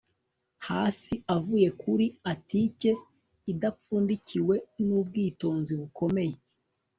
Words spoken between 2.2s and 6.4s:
atike, idapfundikiwe nubwitonzi bukomeye